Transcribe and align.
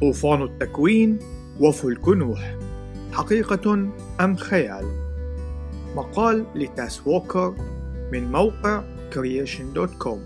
طوفان 0.00 0.42
التكوين 0.42 1.18
وفلك 1.60 2.08
نوح 2.08 2.56
حقيقة 3.12 3.88
أم 4.20 4.36
خيال؟ 4.36 4.84
مقال 5.96 6.46
لتاس 6.54 7.06
ووكر 7.06 7.54
من 8.12 8.32
موقع 8.32 8.82
creation.com 9.14 10.18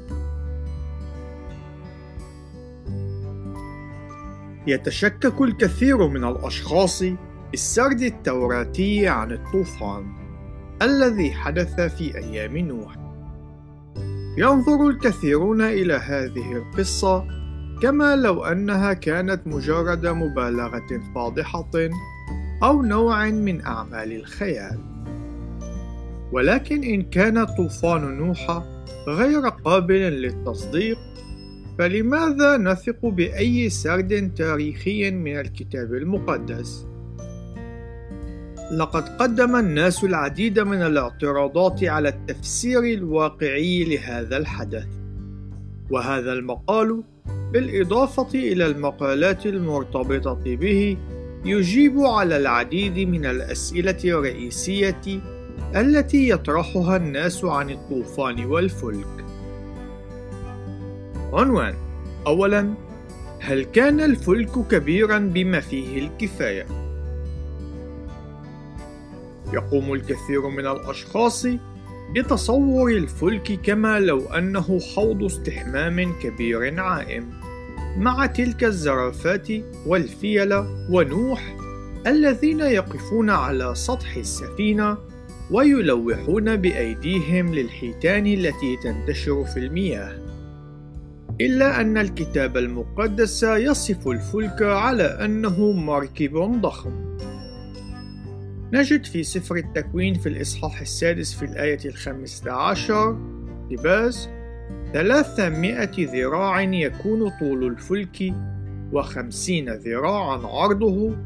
يتشكك 4.67 5.41
الكثير 5.41 6.09
من 6.09 6.25
الأشخاص 6.25 7.03
بالسرد 7.51 8.03
التوراتي 8.03 9.09
عن 9.09 9.33
الطوفان 9.33 10.05
الذي 10.83 11.33
حدث 11.33 11.81
في 11.81 12.19
أيام 12.19 12.57
نوح 12.59 12.95
ينظر 14.39 14.89
الكثيرون 14.89 15.61
إلى 15.63 15.95
هذه 15.95 16.53
القصة 16.53 17.44
كما 17.85 18.17
لو 18.17 18.45
أنها 18.45 18.93
كانت 18.93 19.47
مجرد 19.47 20.07
مبالغة 20.07 21.01
فاضحة 21.15 21.71
أو 22.63 22.83
نوع 22.83 23.31
من 23.31 23.61
أعمال 23.61 24.13
الخيال. 24.13 24.79
ولكن 26.33 26.85
إن 26.85 27.03
كان 27.03 27.45
طوفان 27.45 28.19
نوح 28.19 28.63
غير 29.09 29.49
قابل 29.49 30.01
للتصديق، 30.01 30.99
فلماذا 31.79 32.57
نثق 32.57 33.07
بأي 33.07 33.71
سرد 33.71 34.35
تاريخي 34.35 35.11
من 35.11 35.41
الكتاب 35.41 35.95
المقدس؟ 35.95 36.87
لقد 38.73 39.09
قدم 39.09 39.57
الناس 39.57 40.05
العديد 40.05 40.61
من 40.61 40.83
الاعتراضات 40.83 41.85
على 41.85 42.09
التفسير 42.09 42.81
الواقعي 42.81 43.85
لهذا 43.85 44.37
الحدث، 44.37 44.89
وهذا 45.91 46.33
المقال 46.33 47.03
بالإضافة 47.53 48.29
إلى 48.35 48.67
المقالات 48.67 49.47
المرتبطة 49.47 50.57
به 50.57 50.97
يجيب 51.45 51.99
على 51.99 52.37
العديد 52.37 53.09
من 53.09 53.27
الأسئلة 53.27 53.99
الرئيسية 54.05 55.21
التي 55.77 56.29
يطرحها 56.29 56.97
الناس 56.97 57.45
عن 57.45 57.71
الطوفان 57.71 58.45
والفلك. 58.45 59.25
عنوان: 61.33 61.75
أولاً، 62.27 62.75
هل 63.41 63.65
كان 63.65 64.01
الفلك 64.01 64.69
كبيراً 64.71 65.19
بما 65.19 65.61
فيه 65.61 65.99
الكفاية؟ 65.99 66.67
يقوم 69.53 69.93
الكثير 69.93 70.49
من 70.49 70.67
الأشخاص 70.67 71.47
بتصور 72.15 72.91
الفلك 72.91 73.61
كما 73.63 74.01
لو 74.01 74.27
أنه 74.27 74.81
حوض 74.81 75.25
استحمام 75.25 76.13
كبير 76.23 76.81
عائم. 76.81 77.31
مع 77.99 78.27
تلك 78.27 78.65
الزرافات 78.65 79.49
والفيلة 79.87 80.87
ونوح 80.91 81.57
الذين 82.07 82.61
يقفون 82.61 83.31
على 83.31 83.75
سطح 83.75 84.17
السفينة 84.17 84.99
ويلوحون 85.51 86.57
بأيديهم 86.57 87.55
للحيتان 87.55 88.27
التي 88.27 88.77
تنتشر 88.83 89.45
في 89.45 89.57
المياه. 89.57 90.13
إلا 91.41 91.81
أن 91.81 91.99
الكتاب 91.99 92.57
المقدس 92.57 93.43
يصف 93.43 94.09
الفلك 94.09 94.63
على 94.63 95.05
أنه 95.05 95.73
مركب 95.73 96.61
ضخم. 96.61 97.14
نجد 98.73 99.05
في 99.05 99.23
سفر 99.23 99.57
التكوين 99.57 100.15
في 100.15 100.29
الإصحاح 100.29 100.81
السادس 100.81 101.35
في 101.35 101.45
الآية 101.45 101.79
الخامسة 101.85 102.53
عشر 102.53 103.19
لباس 103.71 104.29
ثلاثمائة 104.93 105.91
ذراع 105.99 106.61
يكون 106.61 107.31
طول 107.41 107.67
الفلك 107.67 108.35
وخمسين 108.93 109.71
ذراعا 109.71 110.47
عرضه 110.47 111.17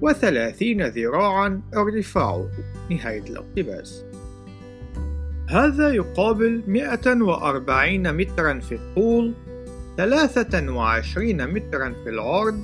وثلاثين 0.00 0.86
ذراعا 0.86 1.60
ارتفاعه. 1.74 2.48
نهاية 2.90 3.22
الاقتباس 3.22 4.04
هذا 5.48 5.94
يقابل 5.94 6.62
140 6.66 8.12
مترا 8.12 8.60
في 8.60 8.74
الطول 8.74 9.34
23 9.96 11.46
مترا 11.46 11.94
في 12.04 12.10
العرض 12.10 12.60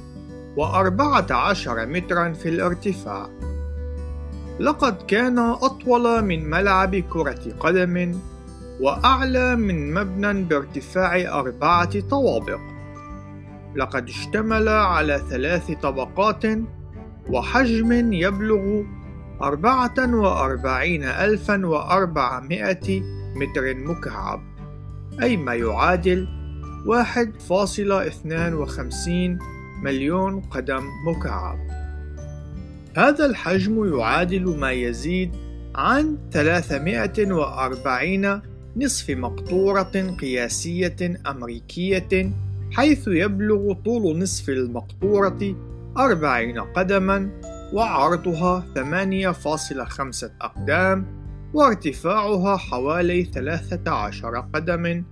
و14 0.57 1.69
مترا 1.69 2.33
في 2.33 2.49
الارتفاع. 2.49 3.31
لقد 4.63 5.03
كان 5.03 5.39
أطول 5.39 6.25
من 6.25 6.51
ملعب 6.51 6.97
كرة 6.97 7.55
قدم 7.61 8.15
وأعلى 8.81 9.57
من 9.57 9.95
مبنى 9.95 10.43
بارتفاع 10.43 11.39
أربعة 11.39 12.01
طوابق. 12.01 12.61
لقد 13.77 14.09
اشتمل 14.09 14.69
على 14.69 15.23
ثلاث 15.31 15.71
طبقات 15.71 16.43
وحجم 17.31 18.13
يبلغ 18.13 18.83
أربعة 19.43 19.95
وأربعين 19.99 21.05
ألفا 21.05 21.67
وأربعمائة 21.67 23.03
متر 23.37 23.75
مكعب 23.75 24.41
أي 25.23 25.37
ما 25.37 25.55
يعادل 25.55 26.29
واحد 26.87 27.41
فاصلة 27.41 28.07
اثنان 28.07 28.55
وخمسين 28.55 29.39
مليون 29.83 30.41
قدم 30.41 30.83
مكعب. 31.07 31.82
هذا 32.97 33.27
الحجم 33.27 33.99
يعادل 33.99 34.59
ما 34.59 34.73
يزيد 34.73 35.33
عن 35.75 36.19
340 36.33 38.43
نصف 38.77 39.11
مقطورة 39.11 40.17
قياسية 40.21 41.21
أمريكية 41.27 42.33
حيث 42.73 43.09
يبلغ 43.09 43.73
طول 43.73 44.19
نصف 44.19 44.49
المقطورة 44.49 45.57
أربعين 45.99 46.61
قدما 46.61 47.31
وعرضها 47.73 48.65
8.5 48.75 48.81
أقدام 50.41 51.07
وارتفاعها 51.55 52.57
حوالي 52.57 53.25
13 53.25 54.41
قدم 54.55 55.05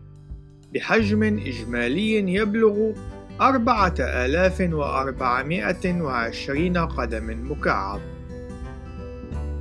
بحجم 0.75 1.23
إجمالي 1.23 2.35
يبلغ 2.35 2.93
أربعة 3.41 3.95
آلاف 4.01 4.61
وأربعمائة 4.61 6.01
وعشرين 6.03 6.79
قدم 6.79 7.53
مكعب 7.53 8.01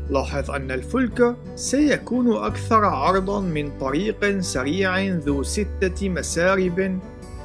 لاحظ 0.10 0.52
أن 0.52 0.72
الفلك 0.72 1.36
سيكون 1.56 2.38
أكثر 2.38 2.86
عرضًا 2.86 3.42
من 3.42 3.78
طريق 3.80 4.40
سريع 4.40 5.00
ذو 5.00 5.44
ستة 5.44 6.10
مسارب 6.10 7.00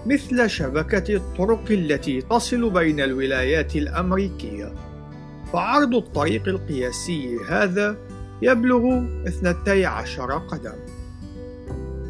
مثل 0.07 0.51
شبكة 0.51 1.15
الطرق 1.15 1.65
التي 1.71 2.21
تصل 2.21 2.71
بين 2.71 3.01
الولايات 3.01 3.77
الأمريكية. 3.77 4.73
فعرض 5.53 5.95
الطريق 5.95 6.49
القياسي 6.49 7.39
هذا 7.49 7.97
يبلغ 8.43 9.03
12 9.27 10.39
قدم. 10.39 10.77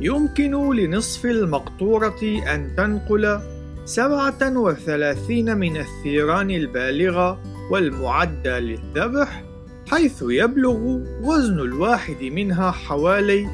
يمكن 0.00 0.76
لنصف 0.76 1.24
المقطورة 1.26 2.22
أن 2.54 2.76
تنقل 2.76 3.53
37 3.84 5.56
من 5.56 5.76
الثيران 5.76 6.50
البالغة 6.50 7.42
والمعدة 7.70 8.58
للذبح 8.58 9.44
حيث 9.90 10.24
يبلغ 10.28 10.98
وزن 11.22 11.60
الواحد 11.60 12.22
منها 12.22 12.70
حوالي 12.70 13.48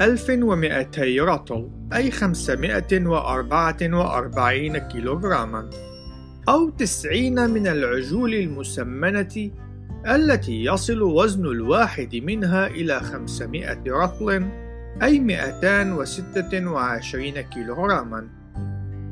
1200 0.00 1.24
رطل 1.24 1.70
أي 1.94 2.10
544 2.10 4.78
كيلوغراما 4.78 5.70
أو 6.48 6.70
90 6.70 7.50
من 7.50 7.66
العجول 7.66 8.34
المسمنة 8.34 9.50
التي 10.06 10.64
يصل 10.64 11.02
وزن 11.02 11.46
الواحد 11.46 12.16
منها 12.16 12.66
إلى 12.66 13.00
500 13.00 13.82
رطل 13.88 14.48
أي 15.02 15.20
226 15.20 17.40
كيلوغراما. 17.40 18.41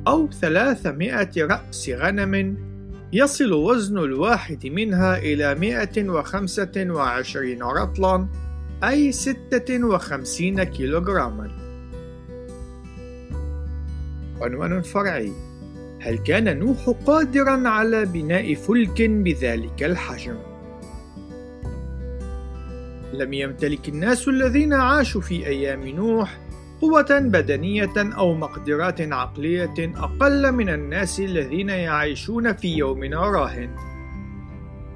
أو 0.06 0.30
300 0.30 1.30
رأس 1.38 1.90
غنم 1.90 2.56
يصل 3.12 3.52
وزن 3.52 3.98
الواحد 3.98 4.66
منها 4.66 5.18
إلى 5.18 5.54
125 5.54 7.62
رطلا 7.62 8.28
أي 8.84 9.12
56 9.12 10.62
كيلوغراما 10.62 11.50
عنوان 14.40 14.82
فرعي 14.82 15.32
هل 16.00 16.18
كان 16.18 16.58
نوح 16.58 16.90
قادرا 17.06 17.68
على 17.68 18.04
بناء 18.04 18.54
فلك 18.54 19.02
بذلك 19.02 19.82
الحجم؟ 19.82 20.36
لم 23.12 23.32
يمتلك 23.32 23.88
الناس 23.88 24.28
الذين 24.28 24.72
عاشوا 24.72 25.20
في 25.20 25.46
أيام 25.46 25.88
نوح 25.88 26.49
قوة 26.80 27.18
بدنية 27.18 27.92
أو 27.96 28.34
مقدرات 28.34 29.00
عقلية 29.00 29.74
أقل 29.78 30.52
من 30.52 30.68
الناس 30.68 31.20
الذين 31.20 31.68
يعيشون 31.68 32.52
في 32.52 32.76
يومنا 32.76 33.20
راهن. 33.20 33.70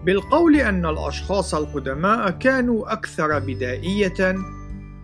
بالقول 0.05 0.57
أن 0.57 0.87
الأشخاص 0.87 1.55
القدماء 1.55 2.31
كانوا 2.31 2.93
أكثر 2.93 3.39
بدائية، 3.39 4.37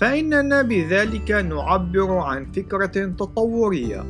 فإننا 0.01 0.63
بذلك 0.63 1.31
نعبر 1.31 2.19
عن 2.19 2.53
فكرة 2.53 3.07
تطورية. 3.07 4.05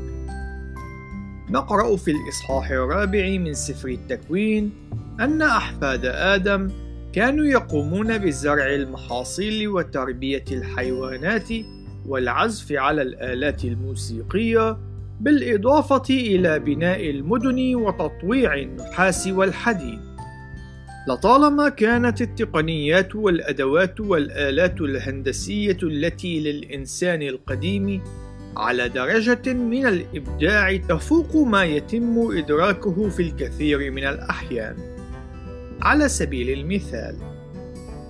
نقرأ 1.51 1.97
في 1.97 2.11
الإصحاح 2.11 2.71
الرابع 2.71 3.39
من 3.39 3.55
سفر 3.55 3.89
التكوين 3.89 4.73
أن 5.21 5.43
أحفاد 5.43 6.05
آدم 6.05 6.71
كانوا 7.13 7.45
يقومون 7.45 8.19
بزرع 8.19 8.67
المحاصيل 8.67 9.69
وتربية 9.69 10.45
الحيوانات 10.53 11.49
والعزف 12.07 12.73
على 12.73 13.03
الآلات 13.03 13.65
الموسيقية 13.65 14.79
بالإضافة 15.21 16.15
إلى 16.15 16.59
بناء 16.59 17.11
المدن 17.11 17.75
وتطويع 17.75 18.55
النحاس 18.55 19.27
والحديد. 19.27 20.01
لطالما 21.09 21.69
كانت 21.69 22.21
التقنيات 22.23 23.17
والأدوات 23.17 24.01
والآلات 24.01 24.81
الهندسية 24.81 25.77
التي 25.83 26.41
للإنسان 26.41 27.23
القديم 27.23 28.03
على 28.57 28.89
درجة 28.89 29.53
من 29.53 29.87
الإبداع 29.87 30.77
تفوق 30.77 31.37
ما 31.37 31.65
يتم 31.65 32.39
إدراكه 32.39 33.09
في 33.09 33.23
الكثير 33.23 33.91
من 33.91 34.05
الأحيان. 34.05 34.77
على 35.83 36.09
سبيل 36.09 36.59
المثال، 36.59 37.17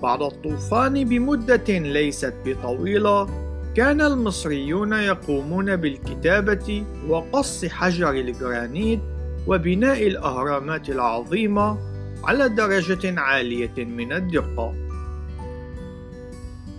بعد 0.03 0.21
الطوفان 0.21 1.03
بمدة 1.09 1.77
ليست 1.77 2.33
بطويلة، 2.45 3.50
كان 3.75 4.01
المصريون 4.01 4.93
يقومون 4.93 5.75
بالكتابة 5.75 6.83
وقص 7.07 7.65
حجر 7.65 8.11
الجرانيت 8.11 8.99
وبناء 9.47 10.07
الأهرامات 10.07 10.89
العظيمة 10.89 11.77
على 12.23 12.49
درجة 12.49 13.19
عالية 13.19 13.85
من 13.85 14.13
الدقة. 14.13 14.73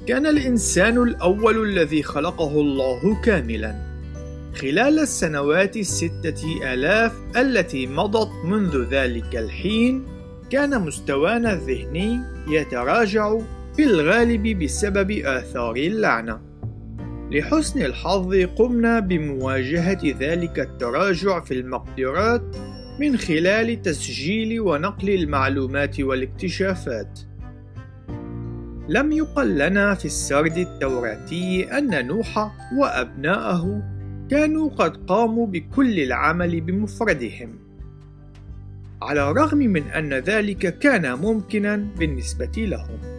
كان 0.07 0.27
الإنسان 0.27 1.03
الأول 1.03 1.69
الذي 1.69 2.03
خلقه 2.03 2.61
الله 2.61 3.21
كاملا. 3.25 3.75
خلال 4.55 4.99
السنوات 4.99 5.77
الستة 5.77 6.73
آلاف 6.75 7.13
التي 7.37 7.87
مضت 7.87 8.31
منذ 8.45 8.85
ذلك 8.91 9.37
الحين، 9.37 10.07
كان 10.51 10.81
مستوانا 10.83 11.53
الذهني 11.53 12.21
يتراجع 12.49 13.39
في 13.77 13.85
الغالب 13.85 14.59
بسبب 14.63 15.11
آثار 15.11 15.77
اللعنة. 15.77 16.52
لحسن 17.33 17.83
الحظ 17.83 18.35
قمنا 18.35 19.01
بمواجهة 19.01 20.01
ذلك 20.05 20.61
التراجع 20.61 21.41
في 21.41 21.55
المقدرات 21.55 22.57
من 23.01 23.17
خلال 23.17 23.83
تسجيل 23.83 24.61
ونقل 24.61 25.11
المعلومات 25.11 26.01
والاكتشافات. 26.01 27.21
لم 28.89 29.13
يقل 29.13 29.59
لنا 29.59 29.95
في 29.95 30.05
السرد 30.05 30.57
التوراتي 30.59 31.79
أن 31.79 32.07
نوح 32.07 32.53
وأبناءه 32.79 33.83
كانوا 34.31 34.71
قد 34.71 34.97
قاموا 34.97 35.47
بكل 35.47 36.01
العمل 36.01 36.61
بمفردهم. 36.61 37.59
على 39.03 39.31
الرغم 39.31 39.59
من 39.59 39.83
أن 39.83 40.15
ذلك 40.15 40.79
كان 40.79 41.19
ممكنا 41.19 41.77
بالنسبة 41.99 42.53
لهم. 42.57 43.12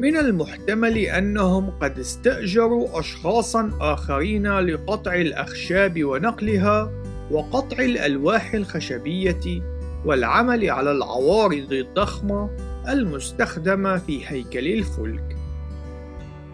من 0.00 0.16
المحتمل 0.16 0.98
أنهم 0.98 1.70
قد 1.70 1.98
استأجروا 1.98 3.00
أشخاصًا 3.00 3.70
آخرين 3.80 4.58
لقطع 4.58 5.14
الأخشاب 5.14 6.04
ونقلها 6.04 6.90
وقطع 7.30 7.78
الألواح 7.78 8.54
الخشبية 8.54 9.62
والعمل 10.04 10.70
على 10.70 10.92
العوارض 10.92 11.72
الضخمة 11.72 12.50
المستخدمة 12.88 13.96
في 13.98 14.26
هيكل 14.26 14.66
الفلك. 14.66 15.36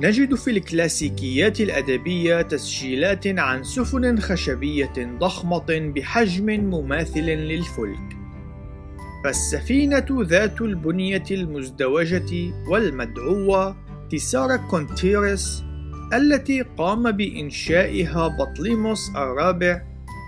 نجد 0.00 0.34
في 0.34 0.50
الكلاسيكيات 0.50 1.60
الأدبية 1.60 2.42
تسجيلات 2.42 3.26
عن 3.26 3.62
سفن 3.62 4.20
خشبية 4.20 5.18
ضخمة 5.18 5.92
بحجم 5.94 6.46
مماثل 6.46 7.26
للفلك. 7.26 8.15
فالسفينة 9.26 10.06
ذات 10.10 10.60
البنية 10.60 11.24
المزدوجة 11.30 12.52
والمدعوة 12.68 13.76
تيسارا 14.10 14.56
كونتيرس 14.56 15.64
التي 16.12 16.62
قام 16.62 17.10
بإنشائها 17.10 18.28
بطليموس 18.28 19.10
الرابع 19.16 19.82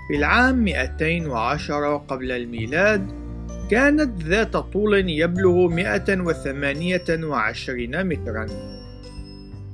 في 0.09 0.17
العام 0.17 0.65
210 0.65 1.97
قبل 1.97 2.33
الميلاد. 2.33 3.09
كانت 3.71 4.23
ذات 4.23 4.57
طول 4.57 5.11
يبلغ 5.11 5.69
128 5.69 8.05
مترا 8.05 8.47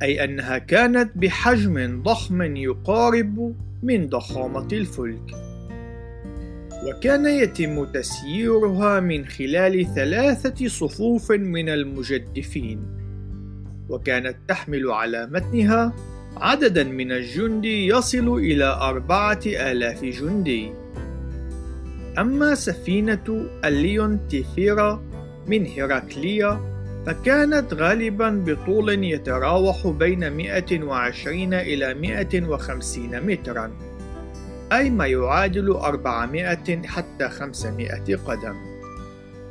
أي 0.03 0.25
أنها 0.25 0.59
كانت 0.59 1.11
بحجم 1.17 2.03
ضخم 2.03 2.56
يقارب 2.56 3.55
من 3.82 4.09
ضخامة 4.09 4.69
الفلك. 4.73 5.54
وكان 6.85 7.27
يتم 7.27 7.85
تسييرها 7.85 9.01
من 9.01 9.25
خلال 9.27 9.95
ثلاثة 9.95 10.69
صفوف 10.69 11.33
من 11.33 11.69
المجدفين. 11.69 12.81
وكانت 13.89 14.37
تحمل 14.49 14.91
على 14.91 15.27
متنها 15.27 15.93
عددا 16.37 16.85
من 16.85 17.13
الجندي 17.13 17.87
يصل 17.87 18.29
إلى 18.39 18.65
أربعة 18.65 19.41
آلاف 19.47 20.05
جندي. 20.05 20.73
أما 22.19 22.55
سفينة 22.55 23.47
الليون 23.65 24.29
تيفيرا 24.29 25.03
من 25.47 25.67
هيراكليا 25.67 26.61
فكانت 27.07 27.75
غالبا 27.75 28.45
بطول 28.47 29.05
يتراوح 29.05 29.87
بين 29.87 30.31
120 30.31 31.55
إلى 31.55 31.95
150 31.95 33.21
مترا. 33.21 33.94
أي 34.72 34.90
ما 34.90 35.06
يعادل 35.06 35.70
400 35.70 36.87
حتى 36.87 37.28
500 37.28 38.16
قدم 38.16 38.55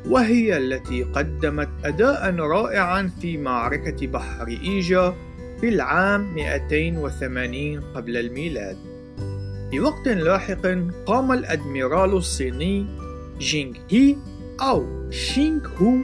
وهي 0.05 0.57
التي 0.57 1.03
قدمت 1.03 1.69
أداء 1.85 2.35
رائعا 2.35 3.11
في 3.21 3.37
معركة 3.37 4.07
بحر 4.07 4.47
إيجا 4.47 5.13
في 5.61 5.69
العام 5.69 6.33
280 6.33 7.81
قبل 7.95 8.17
الميلاد. 8.17 8.77
في 9.71 9.79
وقت 9.79 10.07
لاحق 10.07 10.67
قام 11.05 11.31
الأدميرال 11.31 12.13
الصيني 12.13 12.85
جينغ 13.39 13.75
هي 13.89 14.15
أو 14.61 15.11
شينغ 15.11 15.67
هو 15.81 15.95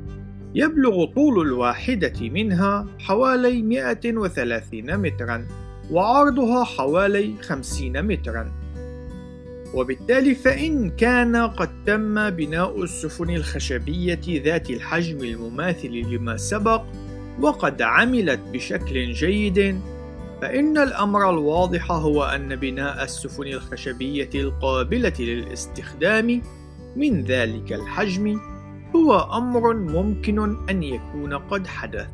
يبلغ 0.56 1.06
طول 1.06 1.48
الواحدة 1.48 2.14
منها 2.22 2.88
حوالي 3.00 3.62
130 3.62 4.98
مترا 4.98 5.48
وعرضها 5.92 6.64
حوالي 6.64 7.36
50 7.42 8.04
مترا. 8.04 8.52
وبالتالي 9.74 10.36
فإن 10.36 10.90
كان 10.90 11.36
قد 11.36 11.70
تم 11.86 12.30
بناء 12.30 12.84
السفن 12.84 13.30
الخشبية 13.30 14.44
ذات 14.44 14.70
الحجم 14.70 15.18
المماثل 15.18 15.92
لما 15.92 16.38
سبق 16.38 16.84
وقد 17.42 17.82
عملت 17.82 18.40
بشكل 18.40 19.12
جيد 19.14 19.82
فإن 20.42 20.78
الأمر 20.78 21.30
الواضح 21.30 21.92
هو 21.92 22.24
أن 22.24 22.56
بناء 22.56 23.04
السفن 23.04 23.44
الخشبية 23.44 24.30
القابلة 24.36 25.14
للاستخدام 25.20 26.42
من 26.96 27.24
ذلك 27.24 27.74
الحجم 27.74 28.40
هو 28.96 29.20
أمر 29.34 29.74
ممكن 29.74 30.58
أن 30.70 30.84
يكون 30.84 31.34
قد 31.34 31.68
حدث. 31.68 32.08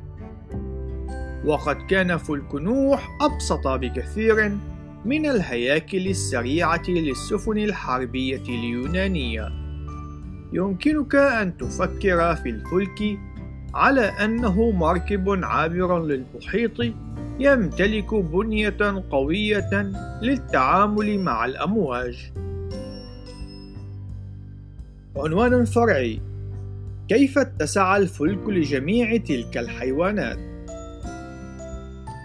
وقد 1.45 1.75
كان 1.89 2.17
فلك 2.17 2.55
نوح 2.55 3.17
أبسط 3.21 3.67
بكثير 3.67 4.57
من 5.05 5.25
الهياكل 5.25 6.07
السريعة 6.07 6.89
للسفن 6.89 7.57
الحربية 7.57 8.41
اليونانية. 8.49 9.49
يمكنك 10.53 11.15
أن 11.15 11.57
تفكر 11.57 12.35
في 12.35 12.49
الفلك 12.49 13.19
على 13.73 14.01
أنه 14.01 14.71
مركب 14.71 15.29
عابر 15.43 16.05
للمحيط 16.05 16.93
يمتلك 17.39 18.13
بنية 18.13 19.03
قوية 19.11 19.91
للتعامل 20.21 21.19
مع 21.19 21.45
الأمواج. 21.45 22.31
عنوان 25.17 25.65
فرعي 25.65 26.19
كيف 27.09 27.37
اتسع 27.37 27.97
الفلك 27.97 28.49
لجميع 28.49 29.17
تلك 29.17 29.57
الحيوانات؟ 29.57 30.37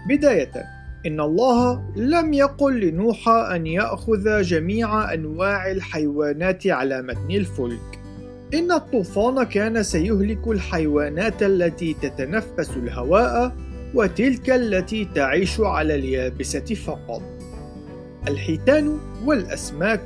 بداية 0.09 0.78
إن 1.05 1.19
الله 1.19 1.83
لم 1.95 2.33
يقل 2.33 2.79
لنوح 2.79 3.29
أن 3.29 3.67
يأخذ 3.67 4.41
جميع 4.41 5.13
أنواع 5.13 5.71
الحيوانات 5.71 6.67
على 6.67 7.01
متن 7.01 7.31
الفلك. 7.31 7.99
إن 8.53 8.71
الطوفان 8.71 9.43
كان 9.43 9.83
سيهلك 9.83 10.47
الحيوانات 10.47 11.43
التي 11.43 11.93
تتنفس 11.93 12.77
الهواء 12.77 13.55
وتلك 13.95 14.49
التي 14.49 15.07
تعيش 15.15 15.59
على 15.59 15.95
اليابسة 15.95 16.75
فقط 16.75 17.21
الحيتان 18.27 18.97
والأسماك 19.25 20.05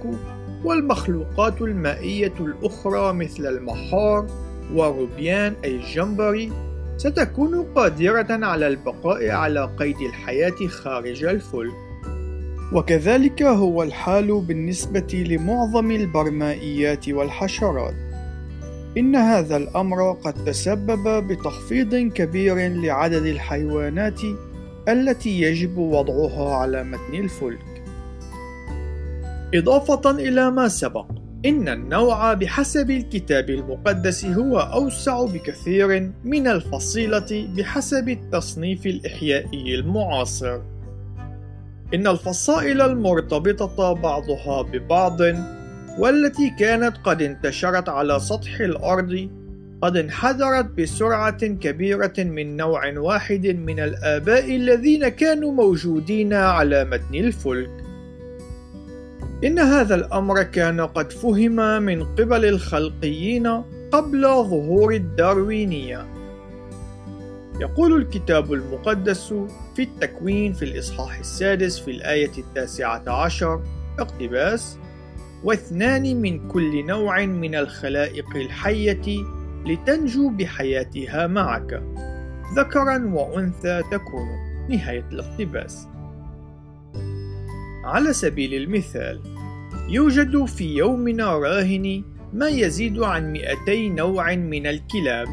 والمخلوقات 0.64 1.62
المائية 1.62 2.34
الأخرى 2.40 3.14
مثل 3.14 3.46
المحار 3.46 4.28
والروبيان 4.74 5.54
أي 5.64 5.76
الجمبري 5.76 6.52
ستكون 6.98 7.66
قادرة 7.76 8.46
على 8.46 8.68
البقاء 8.68 9.30
على 9.30 9.70
قيد 9.80 10.02
الحياة 10.02 10.68
خارج 10.68 11.24
الفلك. 11.24 11.74
وكذلك 12.74 13.44
هو 13.44 13.84
الحال 13.84 14.42
بالنسبة 14.42 15.26
لمعظم 15.30 15.92
البرمائيات 15.92 17.10
والحشرات. 17.10 17.94
إن 18.98 19.16
هذا 19.16 19.58
الأمر 19.58 20.12
قد 20.12 20.34
تسبب 20.46 21.28
بتخفيض 21.28 21.96
كبير 21.96 22.56
لعدد 22.56 23.26
الحيوانات 23.26 24.22
التي 24.90 25.42
يجب 25.42 25.78
وضعها 25.78 26.56
على 26.56 26.84
متن 26.84 27.14
الفلك. 27.14 27.84
إضافة 29.54 30.12
إلى 30.12 30.52
ما 30.52 30.68
سبق 30.68 31.06
إن 31.46 31.70
النوع 31.70 32.34
بحسب 32.34 32.92
الكتاب 32.92 33.50
المقدس 33.50 34.26
هو 34.26 34.60
أوسع 34.60 35.26
بكثير 35.26 36.12
من 36.24 36.48
الفصيلة 36.48 37.48
بحسب 37.58 38.10
التصنيف 38.10 38.86
الإحيائي 38.86 39.76
المعاصر. 39.76 40.60
إن 41.94 42.08
الفصائل 42.08 42.82
المرتبطة 42.82 43.94
بعضها 43.94 44.62
ببعض 44.62 45.20
والتي 46.00 46.50
كانت 46.60 46.98
قد 47.04 47.22
انتشرت 47.22 47.90
على 47.90 48.20
سطح 48.20 48.60
الأرض 48.60 49.30
قد 49.82 49.98
انحدرت 49.98 50.66
بسرعة 50.66 51.48
كبيرة 51.48 52.14
من 52.18 52.58
نوع 52.58 52.98
واحد 52.98 53.48
من 53.48 53.80
الآباء 53.80 54.56
الذين 54.56 55.08
كانوا 55.08 55.52
موجودين 55.52 56.34
على 56.34 56.86
متن 56.86 57.16
الفلك. 57.16 57.83
إن 59.44 59.60
هذا 59.60 59.96
الأمر 59.96 60.44
كان 60.44 60.82
قد 60.82 61.12
فهم 61.12 61.82
من 61.82 62.04
قبل 62.04 62.46
الخلقيين 62.46 63.48
قبل 63.92 64.22
ظهور 64.22 64.94
الداروينية. 64.94 66.08
يقول 67.60 68.02
الكتاب 68.02 68.54
المقدس 68.54 69.34
في 69.76 69.84
التكوين 69.84 70.54
في 70.54 70.66
الإصحاح 70.66 71.20
السادس 71.20 71.80
في 71.80 71.92
الآية 71.92 72.32
التاسعة 72.38 73.04
عشر 73.08 73.62
اقتباس: 74.00 74.78
واثنان 75.44 76.22
من 76.22 76.48
كل 76.48 76.86
نوع 76.86 77.26
من 77.26 77.56
الخلائق 77.56 78.36
الحية 78.36 79.24
لتنجو 79.66 80.30
بحياتها 80.30 81.28
معك. 81.28 81.84
ذكرا 82.58 83.12
وأنثى 83.14 83.82
تكون. 83.92 84.28
نهاية 84.70 85.06
الاقتباس. 85.12 85.88
على 87.86 88.14
سبيل 88.14 88.54
المثال 88.54 89.33
يوجد 89.90 90.46
في 90.46 90.76
يومنا 90.76 91.34
راهن 91.34 92.04
ما 92.34 92.48
يزيد 92.48 93.00
عن 93.00 93.32
200 93.32 93.56
نوع 93.90 94.36
من 94.36 94.68
الكلاب 94.68 95.28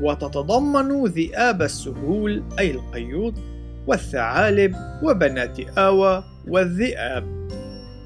وتتضمن 0.00 1.04
ذئاب 1.04 1.62
السهول 1.62 2.42
أي 2.58 2.70
القيود 2.70 3.38
والثعالب 3.86 4.74
وبنات 5.02 5.78
آوى 5.78 6.24
والذئاب. 6.48 7.48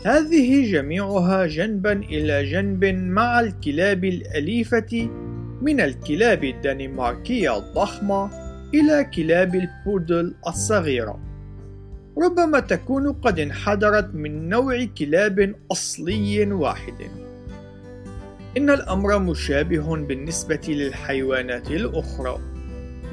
هذه 0.05 0.73
جميعها 0.73 1.47
جنبا 1.47 1.93
إلى 1.93 2.45
جنب 2.45 2.85
مع 2.85 3.41
الكلاب 3.41 4.05
الأليفة 4.05 5.09
من 5.63 5.81
الكلاب 5.81 6.45
الدنماركية 6.45 7.59
الضخمة 7.59 8.31
إلى 8.75 9.11
كلاب 9.17 9.55
البودل 9.55 10.35
الصغيرة. 10.47 11.28
ربما 12.23 12.61
تكون 12.61 13.13
قد 13.13 13.39
انحدرت 13.39 14.15
من 14.15 14.49
نوع 14.49 14.85
كلاب 14.99 15.55
أصلي 15.73 16.53
واحد. 16.53 16.95
إن 18.57 18.71
الأمر 18.71 19.19
مشابه 19.19 19.97
بالنسبة 19.97 20.61
للحيوانات 20.69 21.71
الأخرى، 21.71 22.39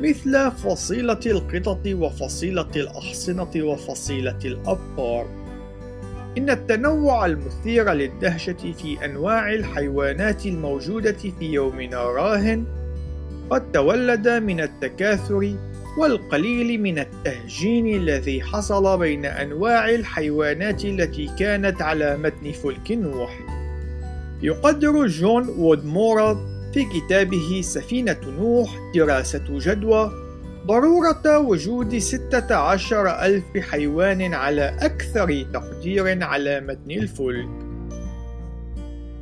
مثل 0.02 0.52
فصيلة 0.52 1.20
القطط 1.26 1.88
وفصيلة 1.88 2.72
الأحصنة 2.76 3.52
وفصيلة 3.56 4.40
الأبقار. 4.46 5.28
إن 6.38 6.50
التنوع 6.50 7.26
المثير 7.26 7.92
للدهشة 7.92 8.74
في 8.78 9.06
أنواع 9.06 9.54
الحيوانات 9.54 10.46
الموجودة 10.46 11.18
في 11.40 11.46
يومنا 11.46 12.04
راهن 12.04 12.66
قد 13.50 13.72
تولد 13.72 14.28
من 14.28 14.62
التكاثر 14.62 15.56
والقليل 15.98 16.82
من 16.82 17.00
التهجين 17.00 18.02
الذي 18.02 18.42
حصل 18.42 19.00
بين 19.00 19.26
أنواع 19.26 19.90
الحيوانات 19.90 20.86
التي 20.86 21.30
كانت 21.40 21.82
على 21.82 22.18
متن 22.18 22.52
فلك 22.52 22.92
نوح. 22.92 23.40
يقدر 24.42 25.08
جون 25.08 25.50
وودمورا 25.50 26.34
في 26.74 26.86
كتابه 26.86 27.62
سفينة 27.64 28.18
نوح 28.40 28.92
دراسة 28.96 29.46
جدوى 29.50 30.12
ضرورة 30.66 31.40
وجود 31.40 31.98
16 31.98 33.10
ألف 33.10 33.58
حيوان 33.58 34.34
على 34.34 34.78
أكثر 34.82 35.46
تقدير 35.54 36.24
على 36.24 36.60
متن 36.60 36.92
الفلك. 36.92 37.65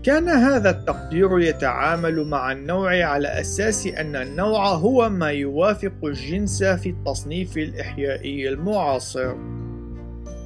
كان 0.03 0.29
هذا 0.29 0.69
التقدير 0.69 1.39
يتعامل 1.39 2.27
مع 2.27 2.51
النوع 2.51 3.03
على 3.05 3.27
أساس 3.27 3.87
أن 3.87 4.15
النوع 4.15 4.67
هو 4.67 5.09
ما 5.09 5.27
يوافق 5.27 5.93
الجنس 6.03 6.63
في 6.63 6.89
التصنيف 6.89 7.57
الإحيائي 7.57 8.49
المعاصر. 8.49 9.35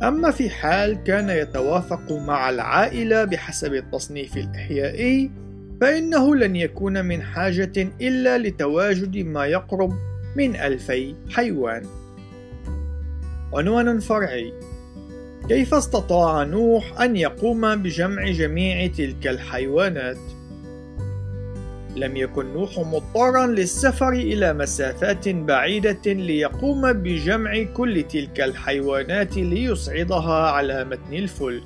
أما 0.03 0.31
في 0.31 0.49
حال 0.49 1.03
كان 1.03 1.29
يتوافق 1.29 2.11
مع 2.11 2.49
العائلة 2.49 3.23
بحسب 3.23 3.73
التصنيف 3.73 4.37
الإحيائي، 4.37 5.31
فإنه 5.81 6.35
لن 6.35 6.55
يكون 6.55 7.05
من 7.05 7.21
حاجة 7.21 7.89
إلا 8.01 8.37
لتواجد 8.37 9.17
ما 9.17 9.45
يقرب 9.45 9.93
من 10.35 10.55
ألفي 10.55 11.15
حيوان. 11.29 11.83
عنوان 13.53 13.99
فرعي 13.99 14.53
كيف 15.48 15.74
استطاع 15.74 16.44
نوح 16.44 17.01
أن 17.01 17.16
يقوم 17.16 17.75
بجمع 17.75 18.32
جميع 18.32 18.88
تلك 18.88 19.27
الحيوانات؟ 19.27 20.18
لم 21.96 22.18
يكن 22.18 22.54
نوح 22.54 22.80
مضطرا 22.80 23.48
للسفر 23.48 24.10
إلى 24.10 24.54
مسافات 24.54 25.30
بعيدة 25.30 26.13
ليقوم 26.13 26.94
بجمع 26.94 27.63
كل 27.63 28.04
تلك 28.04 28.42
الحيوانات 28.42 29.38
ليصعدها 29.38 30.51
على 30.51 30.86
متن 30.86 31.13
الفلك. 31.13 31.63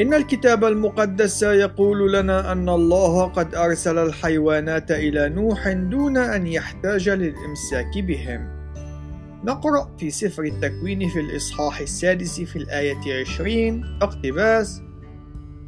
إن 0.00 0.14
الكتاب 0.14 0.64
المقدس 0.64 1.42
يقول 1.42 2.12
لنا 2.12 2.52
أن 2.52 2.68
الله 2.68 3.24
قد 3.24 3.54
أرسل 3.54 3.98
الحيوانات 3.98 4.90
إلى 4.90 5.28
نوح 5.28 5.68
دون 5.68 6.16
أن 6.16 6.46
يحتاج 6.46 7.08
للإمساك 7.08 7.98
بهم. 7.98 8.59
نقرأ 9.44 9.90
في 9.98 10.10
سفر 10.10 10.42
التكوين 10.42 11.08
في 11.08 11.20
الإصحاح 11.20 11.80
السادس 11.80 12.40
في 12.40 12.56
الآية 12.56 13.20
عشرين 13.20 13.84
اقتباس 14.02 14.82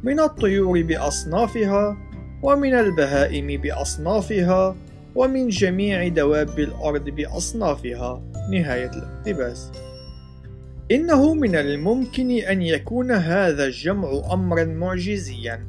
من 0.03 0.19
الطيور 0.19 0.81
بأصنافها 0.81 1.97
ومن 2.43 2.73
البهائم 2.73 3.61
بأصنافها 3.61 4.75
ومن 5.15 5.47
جميع 5.47 6.07
دواب 6.07 6.59
الأرض 6.59 7.09
بأصنافها. 7.09 8.23
نهاية 8.51 8.91
الاقتباس. 8.91 9.71
إنه 10.91 11.33
من 11.33 11.55
الممكن 11.55 12.31
أن 12.31 12.61
يكون 12.61 13.11
هذا 13.11 13.65
الجمع 13.65 14.21
أمرا 14.33 14.63
معجزيا. 14.63 15.65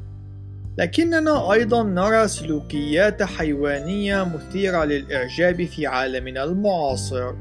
لكننا 0.77 1.53
أيضا 1.53 1.83
نرى 1.83 2.27
سلوكيات 2.27 3.23
حيوانية 3.23 4.23
مثيرة 4.23 4.85
للإعجاب 4.85 5.65
في 5.65 5.87
عالمنا 5.87 6.43
المعاصر. 6.43 7.33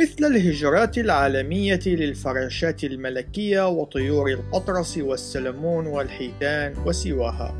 مثل 0.00 0.24
الهجرات 0.24 0.98
العالمية 0.98 1.80
للفراشات 1.86 2.84
الملكية 2.84 3.68
وطيور 3.68 4.30
القطرس 4.30 4.98
والسلمون 4.98 5.86
والحيتان 5.86 6.74
وسواها، 6.86 7.54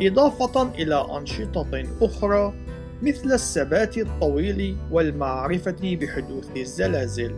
إضافة 0.00 0.74
إلى 0.74 1.06
أنشطة 1.18 1.84
أخرى 2.02 2.54
مثل 3.02 3.32
الثبات 3.32 3.98
الطويل 3.98 4.76
والمعرفة 4.90 5.96
بحدوث 6.00 6.56
الزلازل. 6.56 7.34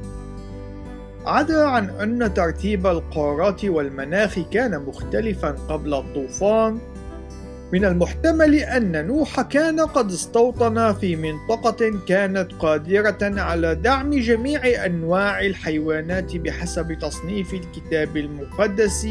عدا 1.27 1.65
عن 1.65 1.91
أن 1.91 2.35
ترتيب 2.35 2.87
القارات 2.87 3.65
والمناخ 3.65 4.39
كان 4.39 4.83
مختلفا 4.83 5.51
قبل 5.51 5.95
الطوفان 5.95 6.79
من 7.73 7.85
المحتمل 7.85 8.55
أن 8.55 9.07
نوح 9.07 9.41
كان 9.41 9.81
قد 9.81 10.11
استوطن 10.11 10.93
في 10.93 11.17
منطقة 11.17 11.93
كانت 12.09 12.53
قادرة 12.53 13.19
على 13.23 13.75
دعم 13.75 14.11
جميع 14.11 14.87
أنواع 14.87 15.41
الحيوانات 15.41 16.37
بحسب 16.37 16.99
تصنيف 16.99 17.55
الكتاب 17.55 18.17
المقدس 18.17 19.09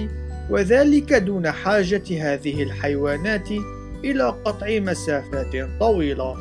وذلك 0.50 1.13
دون 1.13 1.51
حاجة 1.51 2.03
هذه 2.33 2.63
الحيوانات 2.63 3.51
إلى 4.03 4.24
قطع 4.24 4.79
مسافات 4.79 5.69
طويلة. 5.79 6.35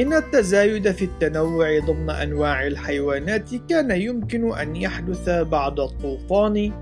إن 0.00 0.12
التزايد 0.12 0.90
في 0.90 1.04
التنوع 1.04 1.78
ضمن 1.78 2.10
أنواع 2.10 2.66
الحيوانات 2.66 3.54
كان 3.68 3.90
يمكن 3.90 4.58
أن 4.58 4.76
يحدث 4.76 5.28
بعد 5.28 5.80
الطوفان 5.80 6.72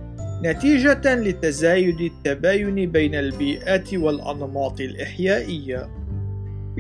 نتيجة 0.45 1.15
لتزايد 1.15 2.01
التباين 2.01 2.93
بين 2.93 3.15
البيئات 3.15 3.95
والأنماط 3.95 4.81
الإحيائية، 4.81 5.89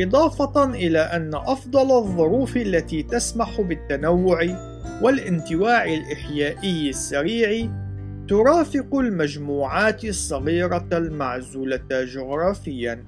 إضافة 0.00 0.64
إلى 0.64 0.98
أن 0.98 1.34
أفضل 1.34 1.96
الظروف 1.98 2.56
التي 2.56 3.02
تسمح 3.02 3.60
بالتنوع 3.60 4.46
والانتواع 5.02 5.84
الإحيائي 5.84 6.88
السريع 6.88 7.68
ترافق 8.28 8.94
المجموعات 8.94 10.04
الصغيرة 10.04 10.88
المعزولة 10.92 11.88
جغرافيًا، 11.90 13.04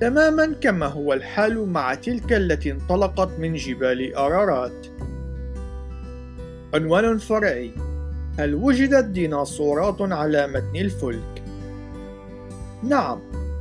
تمامًا 0.00 0.54
كما 0.60 0.86
هو 0.86 1.12
الحال 1.12 1.68
مع 1.68 1.94
تلك 1.94 2.32
التي 2.32 2.72
انطلقت 2.72 3.38
من 3.38 3.54
جبال 3.54 4.14
أرارات. 4.14 4.86
عنوان 6.74 7.18
فرعي. 7.18 7.85
هل 8.38 8.54
وجدت 8.54 9.04
ديناصورات 9.04 9.96
على 10.00 10.46
متن 10.46 10.76
الفلك؟ 10.76 11.42
نعم، 12.82 13.18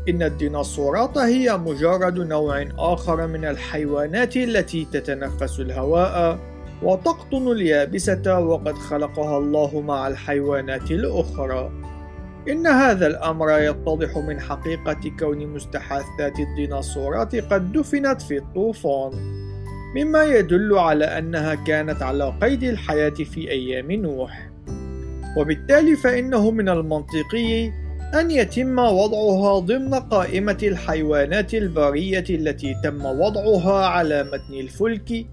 إن 0.09 0.23
الديناصورات 0.23 1.17
هي 1.17 1.57
مجرد 1.57 2.19
نوع 2.19 2.65
آخر 2.77 3.27
من 3.27 3.45
الحيوانات 3.45 4.37
التي 4.37 4.87
تتنفس 4.91 5.59
الهواء 5.59 6.39
وتقطن 6.83 7.47
اليابسة 7.47 8.39
وقد 8.39 8.73
خلقها 8.73 9.37
الله 9.37 9.81
مع 9.81 10.07
الحيوانات 10.07 10.91
الأخرى. 10.91 11.71
إن 12.49 12.67
هذا 12.67 13.07
الأمر 13.07 13.59
يتضح 13.59 14.17
من 14.17 14.39
حقيقة 14.39 15.11
كون 15.19 15.47
مستحاثات 15.47 16.39
الديناصورات 16.39 17.35
قد 17.35 17.71
دفنت 17.71 18.21
في 18.21 18.37
الطوفان، 18.37 19.11
مما 19.95 20.23
يدل 20.23 20.77
على 20.77 21.05
أنها 21.05 21.55
كانت 21.55 22.01
على 22.01 22.33
قيد 22.41 22.63
الحياة 22.63 23.09
في 23.09 23.51
أيام 23.51 23.91
نوح. 23.91 24.54
وبالتالي 25.37 25.95
فإنه 25.95 26.51
من 26.51 26.69
المنطقي 26.69 27.71
أن 28.19 28.31
يتم 28.31 28.79
وضعها 28.79 29.59
ضمن 29.59 29.93
قائمة 29.93 30.57
الحيوانات 30.63 31.53
البرية 31.53 32.25
التي 32.29 32.75
تم 32.83 33.05
وضعها 33.05 33.85
على 33.85 34.23
متن 34.23 34.53
الفلك، 34.53 35.25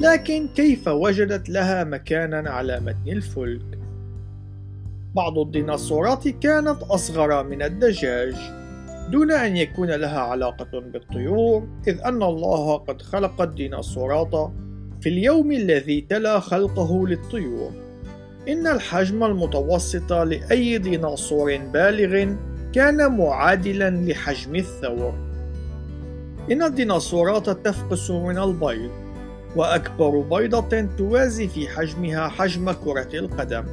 لكن 0.00 0.48
كيف 0.48 0.88
وجدت 0.88 1.48
لها 1.48 1.84
مكانا 1.84 2.50
على 2.50 2.80
متن 2.80 3.08
الفلك؟ 3.08 3.78
بعض 5.14 5.38
الديناصورات 5.38 6.28
كانت 6.28 6.82
أصغر 6.82 7.44
من 7.44 7.62
الدجاج، 7.62 8.34
دون 9.10 9.32
أن 9.32 9.56
يكون 9.56 9.90
لها 9.90 10.20
علاقة 10.20 10.80
بالطيور، 10.80 11.68
إذ 11.88 12.00
أن 12.00 12.22
الله 12.22 12.76
قد 12.76 13.02
خلق 13.02 13.42
الديناصورات 13.42 14.52
في 15.00 15.08
اليوم 15.08 15.52
الذي 15.52 16.00
تلا 16.00 16.40
خلقه 16.40 17.08
للطيور. 17.08 17.87
إن 18.48 18.66
الحجم 18.66 19.24
المتوسط 19.24 20.12
لأي 20.12 20.78
ديناصور 20.78 21.56
بالغ 21.56 22.34
كان 22.72 23.16
معادلا 23.16 23.90
لحجم 23.90 24.56
الثور. 24.56 25.14
إن 26.52 26.62
الديناصورات 26.62 27.50
تفقس 27.50 28.10
من 28.10 28.38
البيض، 28.38 28.90
وأكبر 29.56 30.20
بيضة 30.20 30.88
توازي 30.98 31.48
في 31.48 31.68
حجمها 31.68 32.28
حجم 32.28 32.72
كرة 32.72 33.08
القدم. 33.14 33.64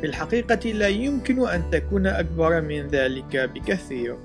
في 0.00 0.06
الحقيقة 0.06 0.70
لا 0.70 0.88
يمكن 0.88 1.48
أن 1.48 1.62
تكون 1.70 2.06
أكبر 2.06 2.60
من 2.60 2.86
ذلك 2.86 3.36
بكثير، 3.36 4.16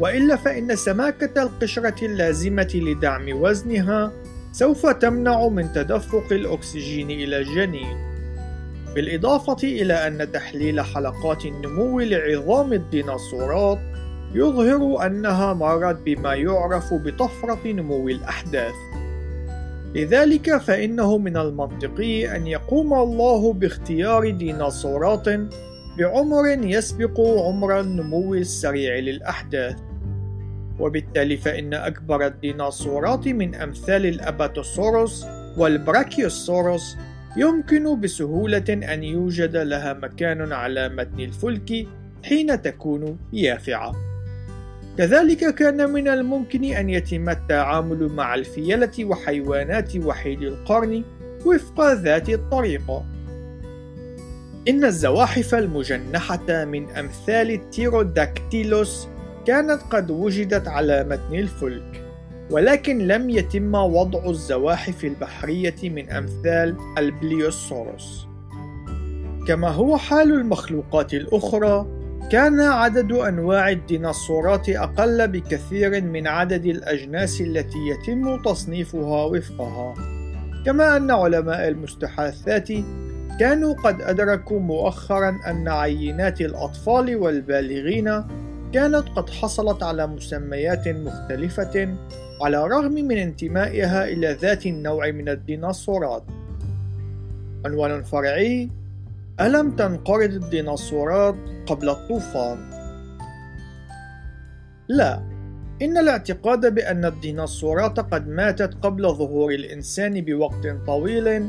وإلا 0.00 0.36
فإن 0.36 0.76
سماكة 0.76 1.42
القشرة 1.42 2.04
اللازمة 2.04 2.70
لدعم 2.74 3.42
وزنها 3.42 4.12
سوف 4.52 4.86
تمنع 4.86 5.48
من 5.48 5.72
تدفق 5.72 6.32
الأكسجين 6.32 7.10
إلى 7.10 7.38
الجنين. 7.38 8.13
بالإضافة 8.94 9.56
إلى 9.62 10.06
أن 10.06 10.32
تحليل 10.32 10.80
حلقات 10.80 11.44
النمو 11.44 12.00
لعظام 12.00 12.72
الديناصورات 12.72 13.78
يظهر 14.34 15.06
أنها 15.06 15.54
مرت 15.54 15.96
بما 16.04 16.34
يعرف 16.34 16.94
بطفرة 16.94 17.60
نمو 17.66 18.08
الأحداث. 18.08 18.74
لذلك 19.94 20.56
فإنه 20.56 21.18
من 21.18 21.36
المنطقي 21.36 22.36
أن 22.36 22.46
يقوم 22.46 22.94
الله 22.94 23.52
باختيار 23.52 24.30
ديناصورات 24.30 25.28
بعمر 25.98 26.46
يسبق 26.46 27.20
عمر 27.20 27.80
النمو 27.80 28.34
السريع 28.34 28.98
للأحداث. 28.98 29.76
وبالتالي 30.80 31.36
فإن 31.36 31.74
أكبر 31.74 32.26
الديناصورات 32.26 33.28
من 33.28 33.54
أمثال 33.54 34.06
الأباتوسوروس 34.06 35.26
والبراكيوسوروس 35.56 36.96
يمكن 37.36 38.00
بسهولة 38.00 38.64
أن 38.68 39.04
يوجد 39.04 39.56
لها 39.56 39.92
مكان 39.92 40.52
على 40.52 40.88
متن 40.88 41.20
الفلك 41.20 41.86
حين 42.24 42.62
تكون 42.62 43.18
يافعة. 43.32 43.92
كذلك 44.98 45.54
كان 45.54 45.90
من 45.90 46.08
الممكن 46.08 46.64
أن 46.64 46.90
يتم 46.90 47.28
التعامل 47.28 48.08
مع 48.08 48.34
الفيلة 48.34 49.04
وحيوانات 49.04 49.96
وحيد 49.96 50.42
القرن 50.42 51.02
وفق 51.46 51.92
ذات 51.92 52.28
الطريقة. 52.28 53.04
إن 54.68 54.84
الزواحف 54.84 55.54
المجنحة 55.54 56.64
من 56.64 56.90
أمثال 56.90 57.50
التيروداكتيلوس 57.50 59.08
كانت 59.46 59.82
قد 59.90 60.10
وجدت 60.10 60.68
على 60.68 61.04
متن 61.04 61.34
الفلك. 61.34 62.03
ولكن 62.50 62.98
لم 62.98 63.30
يتم 63.30 63.74
وضع 63.74 64.30
الزواحف 64.30 65.04
البحرية 65.04 65.74
من 65.82 66.10
أمثال 66.10 66.76
البليوسوروس 66.98 68.26
كما 69.48 69.68
هو 69.68 69.96
حال 69.96 70.32
المخلوقات 70.32 71.14
الأخرى 71.14 71.86
كان 72.30 72.60
عدد 72.60 73.12
أنواع 73.12 73.70
الديناصورات 73.70 74.68
أقل 74.68 75.28
بكثير 75.28 76.02
من 76.02 76.26
عدد 76.26 76.64
الأجناس 76.64 77.40
التي 77.40 77.78
يتم 77.78 78.42
تصنيفها 78.42 79.24
وفقها. 79.24 79.94
كما 80.66 80.96
أن 80.96 81.10
علماء 81.10 81.68
المستحاثات 81.68 82.68
كانوا 83.40 83.74
قد 83.74 84.02
أدركوا 84.02 84.60
مؤخرا 84.60 85.38
أن 85.46 85.68
عينات 85.68 86.40
الأطفال 86.40 87.16
والبالغين 87.16 88.24
كانت 88.74 89.08
قد 89.16 89.30
حصلت 89.30 89.82
على 89.82 90.06
مسميات 90.06 90.88
مختلفة 90.88 91.94
على 92.42 92.64
الرغم 92.64 92.92
من 92.92 93.18
انتمائها 93.18 94.04
إلى 94.04 94.32
ذات 94.32 94.66
النوع 94.66 95.10
من 95.10 95.28
الديناصورات. 95.28 96.22
عنوان 97.66 98.02
فرعي: 98.02 98.70
ألم 99.40 99.70
تنقرض 99.70 100.32
الديناصورات 100.32 101.34
قبل 101.66 101.88
الطوفان؟ 101.88 102.58
لا، 104.88 105.22
إن 105.82 105.98
الاعتقاد 105.98 106.74
بأن 106.74 107.04
الديناصورات 107.04 108.00
قد 108.00 108.28
ماتت 108.28 108.74
قبل 108.82 109.02
ظهور 109.02 109.50
الإنسان 109.50 110.20
بوقت 110.20 110.66
طويل 110.86 111.48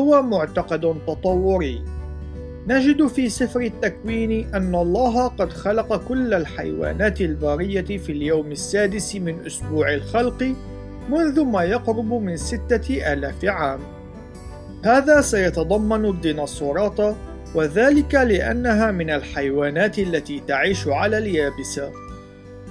هو 0.00 0.22
معتقد 0.22 0.98
تطوري 1.06 1.95
نجد 2.68 3.06
في 3.06 3.28
سفر 3.28 3.60
التكوين 3.60 4.54
أن 4.54 4.74
الله 4.74 5.28
قد 5.28 5.52
خلق 5.52 6.08
كل 6.08 6.34
الحيوانات 6.34 7.20
البرية 7.20 7.98
في 7.98 8.12
اليوم 8.12 8.52
السادس 8.52 9.16
من 9.16 9.46
أسبوع 9.46 9.94
الخلق 9.94 10.54
منذ 11.10 11.44
ما 11.44 11.62
يقرب 11.62 12.12
من 12.12 12.36
ستة 12.36 13.12
آلاف 13.12 13.44
عام. 13.44 13.80
هذا 14.84 15.20
سيتضمن 15.20 16.04
الديناصورات 16.04 17.16
وذلك 17.54 18.14
لأنها 18.14 18.90
من 18.90 19.10
الحيوانات 19.10 19.98
التي 19.98 20.42
تعيش 20.48 20.88
على 20.88 21.18
اليابسة. 21.18 21.92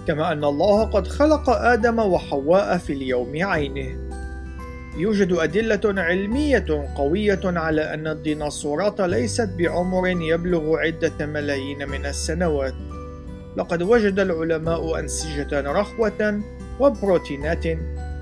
كما 0.08 0.32
أن 0.32 0.44
الله 0.44 0.84
قد 0.84 1.08
خلق 1.08 1.50
آدم 1.50 2.00
وحواء 2.00 2.78
في 2.78 2.94
اليوم 2.94 3.32
عينه. 3.36 4.05
يوجد 4.98 5.34
أدلة 5.34 6.02
علمية 6.02 6.66
قوية 6.96 7.40
على 7.44 7.94
أن 7.94 8.08
الديناصورات 8.08 9.02
ليست 9.02 9.50
بعمر 9.58 10.08
يبلغ 10.08 10.78
عدة 10.78 11.26
ملايين 11.26 11.90
من 11.90 12.06
السنوات. 12.06 12.74
لقد 13.58 13.82
وجد 13.82 14.20
العلماء 14.20 15.00
أنسجة 15.00 15.62
رخوة 15.62 16.42
وبروتينات 16.80 17.66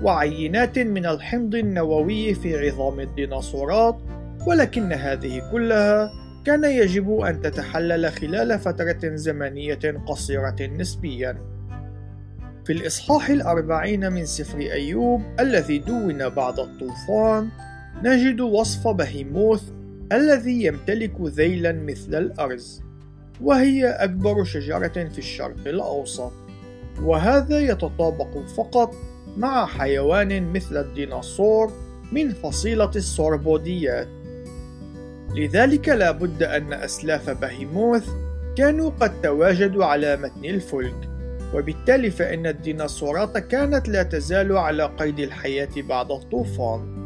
وعينات 0.02 0.78
من 0.78 1.06
الحمض 1.06 1.54
النووي 1.54 2.34
في 2.34 2.66
عظام 2.66 3.00
الديناصورات، 3.00 3.98
ولكن 4.46 4.92
هذه 4.92 5.50
كلها 5.52 6.10
كان 6.46 6.64
يجب 6.64 7.20
أن 7.20 7.42
تتحلل 7.42 8.12
خلال 8.12 8.58
فترة 8.58 9.00
زمنية 9.02 10.02
قصيرة 10.06 10.56
نسبيًا. 10.60 11.53
في 12.64 12.72
الإصحاح 12.72 13.28
الأربعين 13.28 14.12
من 14.12 14.26
سفر 14.26 14.58
أيوب 14.58 15.22
الذي 15.40 15.78
دون 15.78 16.28
بعد 16.28 16.58
الطوفان 16.58 17.48
نجد 18.02 18.40
وصف 18.40 18.88
بهيموث 18.88 19.62
الذي 20.12 20.64
يمتلك 20.64 21.20
ذيلا 21.20 21.72
مثل 21.72 22.14
الأرز 22.14 22.82
وهي 23.40 23.86
أكبر 23.86 24.44
شجرة 24.44 25.08
في 25.08 25.18
الشرق 25.18 25.66
الأوسط. 25.66 26.32
وهذا 27.02 27.60
يتطابق 27.60 28.38
فقط 28.56 28.94
مع 29.36 29.66
حيوان 29.66 30.52
مثل 30.52 30.76
الديناصور 30.76 31.72
من 32.12 32.32
فصيلة 32.32 32.90
السوربوديات. 32.96 34.08
لذلك 35.36 35.88
لا 35.88 36.10
بد 36.10 36.42
أن 36.42 36.72
أسلاف 36.72 37.30
بهيموث 37.30 38.08
كانوا 38.56 38.90
قد 38.90 39.20
تواجدوا 39.22 39.84
على 39.84 40.16
متن 40.16 40.44
الفلك. 40.44 41.13
وبالتالي 41.54 42.10
فإن 42.10 42.46
الديناصورات 42.46 43.38
كانت 43.38 43.88
لا 43.88 44.02
تزال 44.02 44.56
على 44.56 44.84
قيد 44.84 45.18
الحياة 45.18 45.68
بعد 45.76 46.10
الطوفان. 46.10 47.03